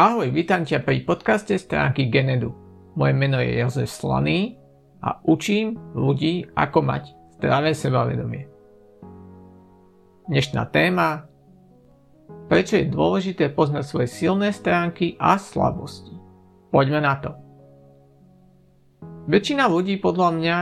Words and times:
Ahoj, 0.00 0.32
vítam 0.32 0.64
ťa 0.64 0.80
pri 0.80 1.04
podcaste 1.04 1.60
stránky 1.60 2.08
Genedu. 2.08 2.56
Moje 2.96 3.12
meno 3.12 3.36
je 3.36 3.60
Jozef 3.60 3.92
Slaný 3.92 4.56
a 5.04 5.20
učím 5.28 5.76
ľudí, 5.92 6.48
ako 6.56 6.80
mať 6.80 7.12
zdravé 7.36 7.76
sebavedomie. 7.76 8.48
Dnešná 10.24 10.72
téma 10.72 11.28
Prečo 12.48 12.80
je 12.80 12.88
dôležité 12.88 13.52
poznať 13.52 13.84
svoje 13.84 14.08
silné 14.08 14.56
stránky 14.56 15.20
a 15.20 15.36
slabosti? 15.36 16.16
Poďme 16.72 17.04
na 17.04 17.20
to. 17.20 17.36
Väčšina 19.28 19.68
ľudí 19.68 20.00
podľa 20.00 20.28
mňa, 20.32 20.56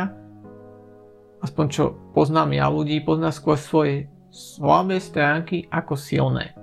aspoň 1.47 1.67
čo 1.71 1.95
poznám 2.11 2.59
ja 2.59 2.67
ľudí, 2.67 3.07
pozná 3.07 3.31
skôr 3.31 3.55
svoje 3.55 4.11
slabé 4.35 4.99
stránky 4.99 5.71
ako 5.71 5.95
silné. 5.95 6.59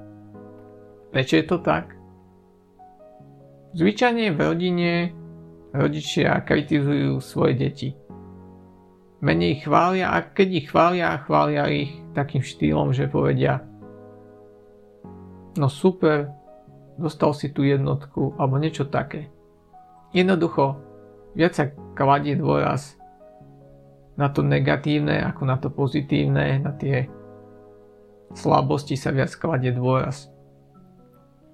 Prečo 1.16 1.40
je 1.40 1.48
to 1.48 1.64
tak? 1.64 1.95
Zvyčajne 3.76 4.32
v 4.32 4.40
rodine 4.40 4.92
rodičia 5.76 6.40
kritizujú 6.48 7.20
svoje 7.20 7.54
deti. 7.60 7.90
Menej 9.20 9.60
ich 9.60 9.62
chvália 9.68 10.16
a 10.16 10.24
keď 10.24 10.48
ich 10.64 10.68
chvália, 10.72 11.20
chvália 11.28 11.68
ich 11.68 11.92
takým 12.16 12.40
štýlom, 12.40 12.96
že 12.96 13.12
povedia 13.12 13.68
no 15.58 15.68
super, 15.72 16.32
dostal 17.00 17.32
si 17.36 17.52
tú 17.52 17.64
jednotku 17.64 18.36
alebo 18.40 18.60
niečo 18.60 18.88
také. 18.88 19.32
Jednoducho, 20.16 20.80
viac 21.36 21.56
sa 21.56 21.72
kladie 21.96 22.36
dôraz 22.40 22.96
na 24.16 24.32
to 24.32 24.40
negatívne 24.40 25.20
ako 25.28 25.44
na 25.44 25.60
to 25.60 25.68
pozitívne, 25.68 26.64
na 26.64 26.72
tie 26.72 27.12
slabosti 28.32 28.96
sa 28.96 29.12
viac 29.12 29.32
kladie 29.36 29.76
dôraz. 29.76 30.32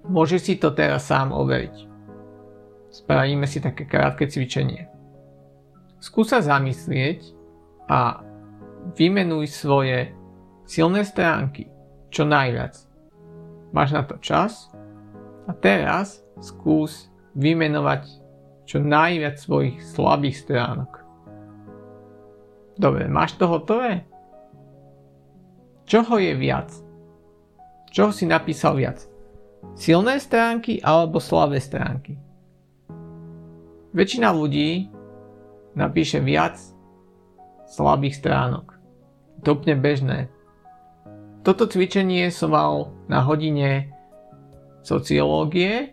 Môžeš 0.06 0.40
si 0.42 0.54
to 0.58 0.70
teraz 0.70 1.10
sám 1.10 1.34
overiť. 1.34 1.91
Spravíme 2.92 3.48
si 3.48 3.56
také 3.64 3.88
krátke 3.88 4.28
cvičenie. 4.28 4.84
Skús 5.96 6.28
sa 6.28 6.44
zamyslieť 6.44 7.24
a 7.88 8.20
vymenuj 8.92 9.48
svoje 9.48 10.12
silné 10.68 11.08
stránky 11.08 11.72
čo 12.12 12.28
najviac. 12.28 12.76
Máš 13.72 13.96
na 13.96 14.04
to 14.04 14.20
čas 14.20 14.68
a 15.48 15.56
teraz 15.56 16.20
skús 16.36 17.08
vymenovať 17.32 18.04
čo 18.68 18.76
najviac 18.76 19.40
svojich 19.40 19.80
slabých 19.80 20.44
stránok. 20.44 21.00
Dobre, 22.76 23.08
máš 23.08 23.40
to 23.40 23.48
hotové? 23.48 24.04
Čoho 25.88 26.20
je 26.20 26.32
viac? 26.36 26.68
Čoho 27.88 28.12
si 28.12 28.28
napísal 28.28 28.76
viac? 28.76 29.00
Silné 29.76 30.20
stránky 30.20 30.80
alebo 30.80 31.20
slabé 31.20 31.60
stránky? 31.60 32.16
Väčšina 33.92 34.32
ľudí 34.32 34.88
napíše 35.76 36.24
viac 36.24 36.56
slabých 37.68 38.24
stránok. 38.24 38.72
To 39.44 39.52
bežné. 39.56 40.32
Toto 41.44 41.68
cvičenie 41.68 42.32
som 42.32 42.56
mal 42.56 42.88
na 43.10 43.20
hodine 43.20 43.92
sociológie 44.80 45.92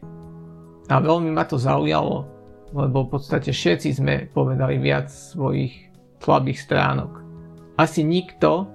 a 0.87 0.95
veľmi 1.01 1.33
ma 1.33 1.43
to 1.43 1.59
zaujalo, 1.59 2.23
lebo 2.71 3.03
v 3.03 3.19
podstate 3.19 3.51
všetci 3.51 3.89
sme 3.99 4.15
povedali 4.31 4.79
viac 4.79 5.11
svojich 5.11 5.91
slabých 6.23 6.59
stránok. 6.63 7.11
Asi 7.75 8.07
nikto 8.07 8.67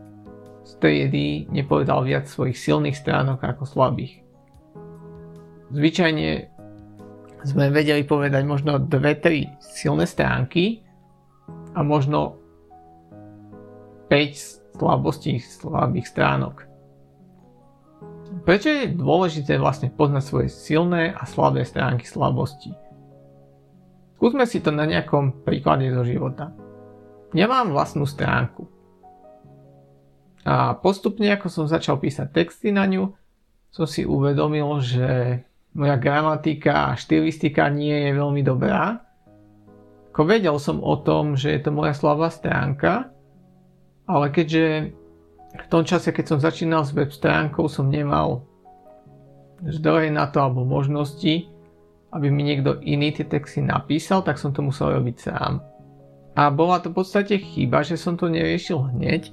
z 0.65 0.73
triedy 0.81 1.49
nepovedal 1.53 2.05
viac 2.05 2.29
svojich 2.29 2.57
silných 2.57 2.97
stránok 2.97 3.41
ako 3.41 3.65
slabých. 3.69 4.25
Zvyčajne 5.73 6.54
sme 7.45 7.69
vedeli 7.69 8.03
povedať 8.03 8.43
možno 8.49 8.81
dve, 8.81 9.21
tri 9.21 9.53
silné 9.61 10.09
stránky 10.09 10.81
a 11.77 11.85
možno 11.85 12.41
5 14.09 14.81
slabostí 14.81 15.39
slabých 15.39 16.09
stránok. 16.09 16.65
Prečo 18.45 18.69
je 18.69 18.93
dôležité 18.93 19.57
vlastne 19.61 19.93
poznať 19.93 20.23
svoje 20.25 20.49
silné 20.51 21.15
a 21.15 21.23
slabé 21.25 21.63
stránky 21.63 22.05
slabosti? 22.05 22.75
Skúsme 24.19 24.49
si 24.49 24.65
to 24.65 24.73
na 24.73 24.89
nejakom 24.89 25.45
príklade 25.45 25.93
zo 25.93 26.03
života. 26.03 26.51
Ja 27.37 27.45
mám 27.45 27.71
vlastnú 27.77 28.09
stránku. 28.09 28.67
A 30.45 30.77
postupne, 30.77 31.29
ako 31.33 31.49
som 31.49 31.65
začal 31.65 31.97
písať 31.97 32.33
texty 32.33 32.69
na 32.69 32.85
ňu, 32.85 33.17
som 33.73 33.89
si 33.89 34.05
uvedomil, 34.05 34.81
že 34.81 35.41
moja 35.75 35.99
gramatika 35.99 36.95
a 36.95 36.99
štilistika 36.99 37.67
nie 37.69 38.09
je 38.09 38.11
veľmi 38.15 38.43
dobrá. 38.47 39.03
Ako 40.15 40.23
vedel 40.31 40.55
som 40.63 40.79
o 40.79 40.95
tom, 41.03 41.35
že 41.35 41.51
je 41.59 41.61
to 41.67 41.75
moja 41.75 41.91
slabá 41.91 42.31
stránka, 42.31 43.11
ale 44.07 44.31
keďže 44.31 44.95
v 45.55 45.67
tom 45.71 45.83
čase, 45.83 46.15
keď 46.15 46.25
som 46.35 46.39
začínal 46.39 46.87
s 46.87 46.95
web 46.95 47.11
stránkou, 47.11 47.67
som 47.67 47.91
nemal 47.91 48.47
zdroje 49.63 50.11
na 50.15 50.31
to 50.31 50.43
alebo 50.43 50.63
možnosti, 50.63 51.51
aby 52.15 52.27
mi 52.31 52.47
niekto 52.47 52.79
iný 52.87 53.11
tie 53.11 53.27
texty 53.27 53.59
napísal, 53.59 54.23
tak 54.23 54.39
som 54.39 54.55
to 54.55 54.63
musel 54.63 54.95
robiť 54.95 55.17
sám. 55.19 55.59
A 56.35 56.51
bola 56.51 56.79
to 56.83 56.91
v 56.91 57.03
podstate 57.03 57.39
chyba, 57.39 57.83
že 57.83 57.99
som 57.99 58.15
to 58.15 58.31
neriešil 58.31 58.95
hneď, 58.95 59.31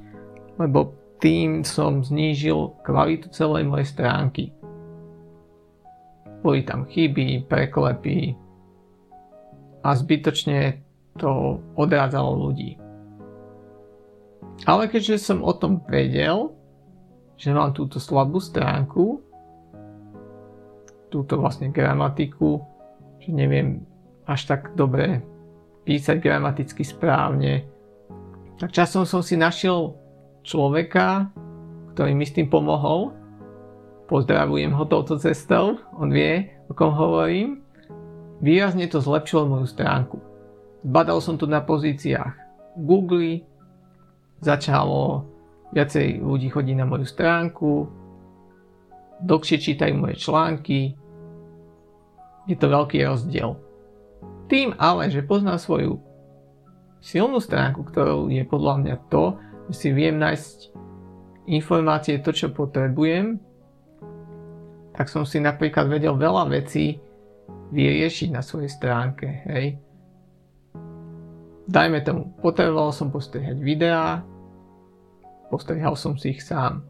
lebo 0.57 0.93
tým 1.21 1.61
som 1.61 2.01
znížil 2.01 2.73
kvalitu 2.81 3.29
celej 3.29 3.69
mojej 3.69 3.85
stránky. 3.89 4.43
Boli 6.41 6.65
tam 6.65 6.89
chyby, 6.89 7.45
preklepy 7.45 8.33
a 9.81 9.89
zbytočne 9.93 10.81
to 11.17 11.61
odrádzalo 11.77 12.37
ľudí. 12.37 12.77
Ale 14.65 14.89
keďže 14.89 15.21
som 15.21 15.41
o 15.41 15.53
tom 15.57 15.81
vedel, 15.89 16.53
že 17.37 17.53
mám 17.53 17.73
túto 17.73 17.97
slabú 17.97 18.37
stránku, 18.37 19.21
túto 21.09 21.41
vlastne 21.41 21.73
gramatiku, 21.73 22.61
že 23.17 23.33
neviem 23.33 23.81
až 24.29 24.45
tak 24.53 24.77
dobre 24.77 25.25
písať 25.83 26.21
gramaticky 26.21 26.85
správne, 26.85 27.65
tak 28.61 28.69
časom 28.69 29.09
som 29.09 29.25
si 29.25 29.33
našiel 29.33 29.97
človeka, 30.45 31.33
ktorý 31.97 32.13
mi 32.13 32.25
s 32.29 32.37
tým 32.37 32.45
pomohol 32.45 33.17
pozdravujem 34.11 34.75
ho 34.75 34.83
touto 34.83 35.15
cestou, 35.15 35.79
on 35.95 36.11
vie, 36.11 36.51
o 36.67 36.75
kom 36.75 36.91
hovorím. 36.91 37.63
Výrazne 38.43 38.91
to 38.91 38.99
zlepšilo 38.99 39.47
moju 39.47 39.71
stránku. 39.71 40.19
Zbadal 40.83 41.23
som 41.23 41.39
to 41.39 41.47
na 41.47 41.63
pozíciách 41.63 42.35
Google, 42.75 43.47
začalo 44.43 45.23
viacej 45.71 46.19
ľudí 46.19 46.51
chodiť 46.51 46.75
na 46.75 46.83
moju 46.83 47.07
stránku, 47.07 47.87
dlhšie 49.23 49.57
čítajú 49.63 49.95
moje 49.95 50.19
články, 50.19 50.99
je 52.49 52.55
to 52.59 52.67
veľký 52.67 53.07
rozdiel. 53.07 53.55
Tým 54.51 54.75
ale, 54.75 55.07
že 55.07 55.23
poznám 55.23 55.61
svoju 55.61 56.03
silnú 56.99 57.39
stránku, 57.39 57.87
ktorou 57.87 58.27
je 58.27 58.43
podľa 58.43 58.75
mňa 58.83 58.95
to, 59.07 59.39
že 59.71 59.75
si 59.77 59.89
viem 59.95 60.19
nájsť 60.19 60.75
informácie, 61.47 62.19
to 62.19 62.35
čo 62.35 62.51
potrebujem, 62.51 63.39
tak 65.01 65.09
som 65.09 65.25
si 65.25 65.41
napríklad 65.41 65.89
vedel 65.89 66.13
veľa 66.13 66.45
vecí 66.53 67.01
vyriešiť 67.73 68.29
na 68.29 68.45
svojej 68.45 68.69
stránke, 68.69 69.41
hej. 69.49 69.81
Dajme 71.65 72.05
tomu, 72.05 72.37
potreboval 72.37 72.93
som 72.93 73.09
postrihať 73.09 73.57
videá, 73.57 74.21
postrihal 75.49 75.97
som 75.97 76.21
si 76.21 76.37
ich 76.37 76.45
sám. 76.45 76.85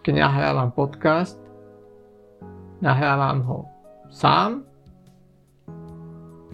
Keď 0.00 0.16
nahrávam 0.16 0.72
podcast, 0.72 1.36
nahrávam 2.80 3.44
ho 3.44 3.58
sám, 4.08 4.64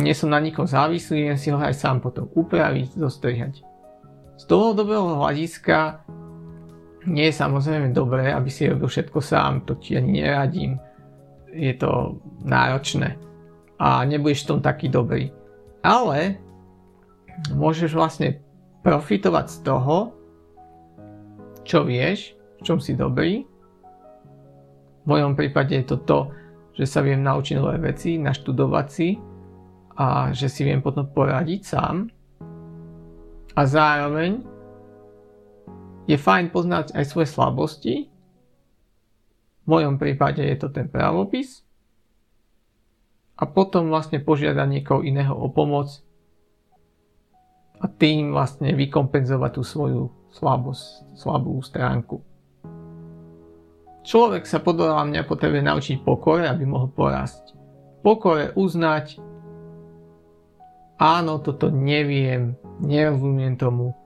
nie 0.03 0.19
som 0.19 0.35
na 0.35 0.43
nikom 0.43 0.67
závislý, 0.67 1.31
jen 1.31 1.39
si 1.39 1.55
ho 1.55 1.63
aj 1.63 1.79
sám 1.79 2.03
potom 2.03 2.27
upraviť, 2.35 2.99
zostrihať. 2.99 3.63
Z 4.35 4.51
dlhodobého 4.51 5.15
hľadiska 5.15 6.03
nie 7.05 7.29
je 7.29 7.35
samozrejme 7.37 7.93
dobré, 7.93 8.33
aby 8.33 8.49
si 8.49 8.69
robil 8.69 8.89
všetko 8.89 9.19
sám, 9.21 9.65
to 9.69 9.77
ti 9.77 9.97
ani 9.97 10.25
neradím. 10.25 10.81
Je 11.55 11.75
to 11.79 12.19
náročné 12.43 13.17
a 13.79 14.03
nebudeš 14.07 14.47
v 14.47 14.49
tom 14.55 14.61
taký 14.63 14.89
dobrý. 14.89 15.31
Ale 15.85 16.39
môžeš 17.53 17.93
vlastne 17.93 18.41
profitovať 18.81 19.47
z 19.51 19.59
toho, 19.67 19.97
čo 21.65 21.85
vieš, 21.85 22.37
v 22.61 22.61
čom 22.65 22.79
si 22.81 22.97
dobrý. 22.97 23.45
V 25.05 25.07
mojom 25.07 25.37
prípade 25.37 25.77
je 25.77 25.85
to 25.85 25.97
to, 26.09 26.19
že 26.75 26.89
sa 26.89 27.01
viem 27.05 27.21
naučiť 27.21 27.55
nové 27.61 27.77
veci, 27.93 28.17
naštudovať 28.17 28.87
si 28.89 29.21
a 30.01 30.33
že 30.33 30.49
si 30.49 30.65
viem 30.65 30.81
potom 30.81 31.07
poradiť 31.07 31.61
sám. 31.61 32.09
A 33.55 33.61
zároveň 33.63 34.54
je 36.05 36.17
fajn 36.17 36.53
poznať 36.53 36.93
aj 36.93 37.05
svoje 37.09 37.29
slabosti. 37.29 37.95
V 39.65 39.67
mojom 39.67 39.97
prípade 39.97 40.45
je 40.45 40.57
to 40.61 40.69
ten 40.69 40.89
pravopis. 40.93 41.65
a 43.35 43.45
potom 43.51 43.91
vlastne 43.91 44.23
požiada 44.23 44.63
niekoho 44.63 45.03
iného 45.03 45.35
o 45.35 45.51
pomoc 45.51 45.91
a 47.83 47.91
tým 47.91 48.31
vlastne 48.31 48.71
vykompenzovať 48.73 49.51
tú 49.59 49.63
svoju 49.67 50.03
slabosť, 50.31 51.19
slabú 51.19 51.59
stránku. 51.59 52.23
Človek 54.05 54.45
sa 54.47 54.61
podľa 54.61 55.03
mňa 55.09 55.23
potrebuje 55.27 55.63
naučiť 55.65 55.97
pokore, 56.05 56.47
aby 56.47 56.63
mohol 56.69 56.93
porásť. 56.93 57.57
Pokore 58.05 58.53
uznať, 58.53 59.17
áno, 61.01 61.41
toto 61.41 61.73
neviem, 61.73 62.55
nerozumiem 62.85 63.57
tomu 63.57 63.97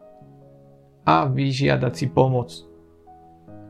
a 1.09 1.25
vyžiadať 1.25 1.93
si 1.97 2.07
pomoc. 2.13 2.53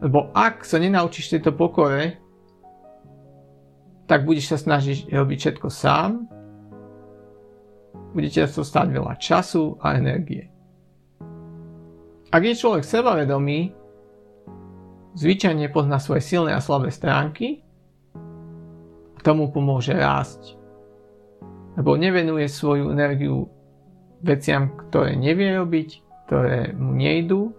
Lebo 0.03 0.35
ak 0.35 0.67
sa 0.67 0.83
nenaučíš 0.83 1.39
tejto 1.39 1.55
pokore, 1.55 2.19
tak 4.11 4.27
budeš 4.27 4.51
sa 4.51 4.59
snažiť 4.59 5.15
robiť 5.15 5.39
všetko 5.39 5.69
sám, 5.71 6.27
budete 8.11 8.43
to 8.51 8.67
stať 8.67 8.91
veľa 8.91 9.15
času 9.23 9.79
a 9.79 9.95
energie. 9.95 10.51
Ak 12.35 12.43
je 12.43 12.59
človek 12.59 12.83
sebavedomý, 12.83 13.71
zvyčajne 15.15 15.71
pozná 15.71 16.03
svoje 16.03 16.27
silné 16.27 16.59
a 16.59 16.65
slabé 16.65 16.91
stránky, 16.91 17.63
tomu 19.23 19.53
pomôže 19.53 19.95
rásť. 19.95 20.59
Lebo 21.79 21.95
nevenuje 21.95 22.51
svoju 22.51 22.91
energiu 22.91 23.47
veciam, 24.25 24.75
ktoré 24.89 25.15
nevie 25.15 25.55
robiť, 25.55 26.08
ktoré 26.29 26.77
mu 26.77 26.93
nejdú, 26.93 27.57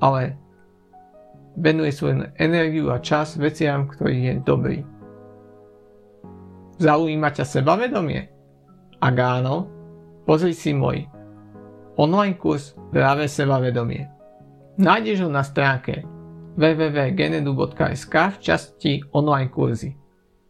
ale 0.00 0.40
venuje 1.60 1.92
svoju 1.92 2.32
energiu 2.40 2.88
a 2.88 2.98
čas 3.04 3.36
veciam, 3.36 3.84
ktorý 3.84 4.16
je 4.16 4.34
dobrý. 4.40 4.78
Zaujíma 6.80 7.30
ťa 7.30 7.44
sebavedomie? 7.44 8.26
Ak 8.98 9.16
áno, 9.20 9.68
pozri 10.24 10.56
si 10.56 10.72
môj 10.72 11.04
online 12.00 12.40
kurz 12.40 12.74
Práve 12.90 13.28
sebavedomie. 13.28 14.06
Nájdeš 14.78 15.26
ho 15.26 15.30
na 15.30 15.42
stránke 15.42 16.02
www.genedu.sk 16.54 18.14
v 18.14 18.38
časti 18.38 18.92
online 19.10 19.50
kurzy. 19.50 19.94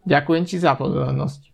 Ďakujem 0.04 0.44
ti 0.44 0.56
za 0.60 0.76
pozornosť. 0.76 1.53